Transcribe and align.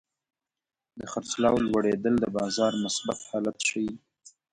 د 0.99 1.01
خرڅلاو 1.11 1.63
لوړېدل 1.67 2.15
د 2.19 2.25
بازار 2.37 2.71
مثبت 2.83 3.19
حالت 3.29 3.57
ښيي. 3.67 3.91